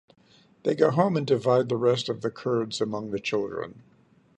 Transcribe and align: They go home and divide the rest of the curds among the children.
They 0.63 0.73
go 0.73 0.89
home 0.89 1.15
and 1.15 1.27
divide 1.27 1.69
the 1.69 1.77
rest 1.77 2.09
of 2.09 2.21
the 2.21 2.31
curds 2.31 2.81
among 2.81 3.11
the 3.11 3.19
children. 3.19 3.83